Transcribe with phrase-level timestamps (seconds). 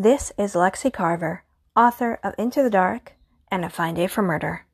[0.00, 1.42] This is Lexi Carver,
[1.74, 3.14] author of Into the Dark
[3.50, 4.64] and A Fine Day for Murder.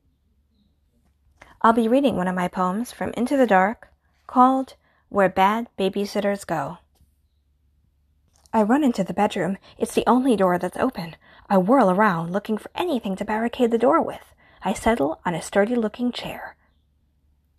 [1.63, 3.87] I'll be reading one of my poems from Into the Dark
[4.27, 4.75] called
[5.09, 6.77] Where Bad Babysitters Go.
[8.53, 9.57] I run into the bedroom.
[9.79, 11.15] It's the only door that's open.
[11.49, 14.35] I whirl around, looking for anything to barricade the door with.
[14.61, 16.55] I settle on a sturdy looking chair.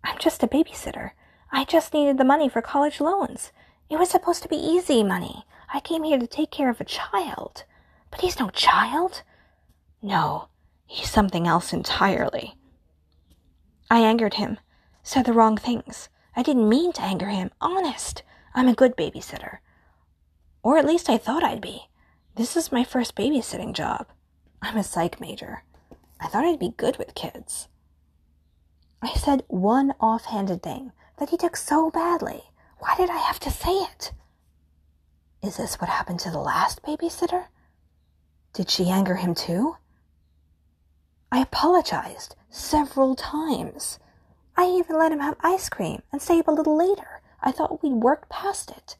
[0.05, 1.11] I'm just a babysitter.
[1.51, 3.51] I just needed the money for college loans.
[3.91, 5.45] It was supposed to be easy money.
[5.73, 7.65] I came here to take care of a child.
[8.11, 9.23] But he's no child.
[10.01, 10.49] No,
[10.87, 12.55] he's something else entirely.
[13.91, 14.59] I angered him,
[15.03, 16.09] said the wrong things.
[16.35, 17.51] I didn't mean to anger him.
[17.61, 18.23] Honest.
[18.55, 19.59] I'm a good babysitter.
[20.63, 21.89] Or at least I thought I'd be.
[22.37, 24.07] This is my first babysitting job.
[24.63, 25.63] I'm a psych major.
[26.21, 27.69] I thought I'd be good with kids.
[29.03, 32.45] I said one offhanded thing that he took so badly.
[32.79, 34.13] Why did I have to say it?
[35.47, 37.45] Is this what happened to the last babysitter?
[38.53, 39.77] Did she anger him too?
[41.31, 44.01] I apologized several times.
[44.57, 47.23] I even let him have ice cream and stay up a little later.
[47.41, 48.97] I thought we'd worked past it.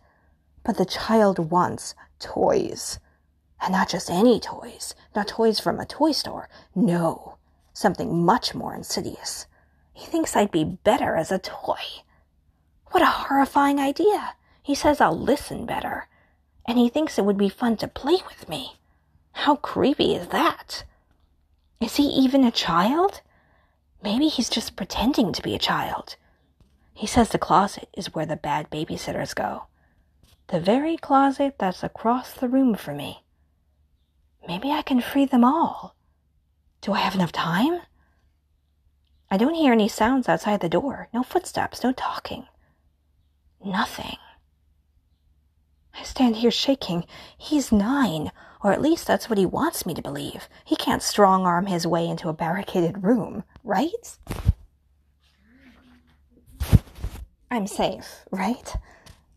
[0.63, 3.01] But the child wants toys.
[3.61, 6.49] And not just any toys, not toys from a toy store.
[6.77, 7.39] No,
[7.73, 9.47] something much more insidious.
[9.93, 12.05] He thinks I'd be better as a toy.
[12.93, 14.37] What a horrifying idea.
[14.63, 16.07] He says I'll listen better.
[16.67, 18.77] And he thinks it would be fun to play with me.
[19.33, 20.85] How creepy is that?
[21.81, 23.21] Is he even a child?
[24.03, 26.17] Maybe he's just pretending to be a child.
[26.95, 29.65] He says the closet is where the bad babysitters go.
[30.49, 33.25] The very closet that's across the room from me.
[34.47, 35.97] Maybe I can free them all.
[36.81, 37.81] Do I have enough time?
[39.31, 41.09] I don't hear any sounds outside the door.
[41.13, 42.47] No footsteps, no talking.
[43.65, 44.17] Nothing.
[46.17, 47.05] Stand here shaking.
[47.37, 48.33] He's nine,
[48.65, 50.49] or at least that's what he wants me to believe.
[50.65, 54.17] He can't strong arm his way into a barricaded room, right?
[57.51, 58.77] I'm safe, right?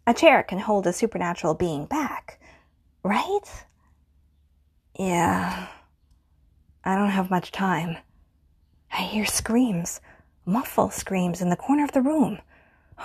[0.07, 2.39] A chair can hold a supernatural being back,
[3.03, 3.65] right?
[4.97, 5.67] Yeah.
[6.85, 7.97] I don't have much time.
[8.89, 9.99] I hear screams,
[10.45, 12.39] muffled screams in the corner of the room.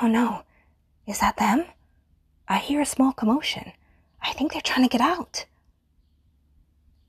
[0.01, 0.45] Oh no,
[1.09, 1.65] is that them?
[2.49, 3.73] I hear a small commotion.
[4.23, 5.47] I think they're trying to get out.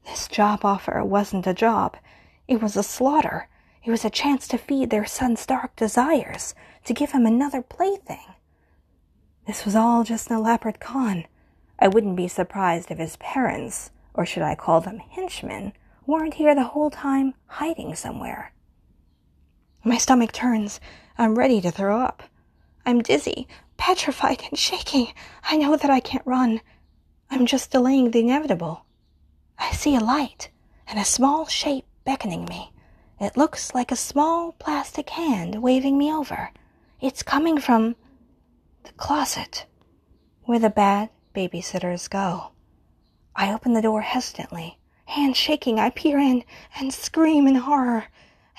[0.05, 1.97] This job offer wasn't a job.
[2.47, 3.49] It was a slaughter.
[3.83, 8.33] It was a chance to feed their son's dark desires, to give him another plaything.
[9.45, 11.25] This was all just an elaborate con.
[11.77, 15.73] I wouldn't be surprised if his parents, or should I call them henchmen,
[16.07, 18.53] weren't here the whole time hiding somewhere.
[19.83, 20.79] My stomach turns.
[21.17, 22.23] I'm ready to throw up.
[22.85, 23.47] I'm dizzy,
[23.85, 25.13] petrified, and shaking.
[25.43, 26.59] I know that I can't run.
[27.29, 28.83] I'm just delaying the inevitable.
[29.59, 30.49] I see a light
[30.87, 32.71] and a small shape beckoning me.
[33.19, 36.49] It looks like a small plastic hand waving me over.
[36.99, 37.95] It's coming from
[38.85, 39.67] the closet
[40.45, 42.53] where the bad babysitters go.
[43.35, 44.79] I open the door hesitantly.
[45.05, 46.43] Hand shaking, I peer in
[46.79, 48.05] and scream in horror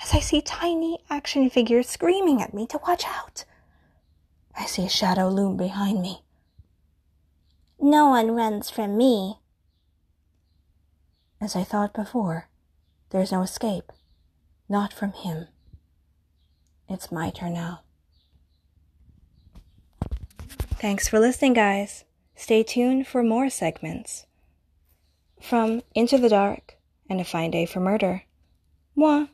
[0.01, 3.43] as I see tiny action figures screaming at me to watch out.
[4.57, 6.23] I see a shadow loom behind me.
[7.79, 9.39] No one runs from me.
[11.39, 12.49] As I thought before,
[13.11, 13.91] there's no escape.
[14.67, 15.47] Not from him.
[16.89, 17.81] It's my turn now.
[20.79, 22.03] Thanks for listening, guys.
[22.35, 24.25] Stay tuned for more segments.
[25.39, 26.77] From Into the Dark
[27.09, 28.23] and A Fine Day for Murder.
[28.95, 29.27] Moi.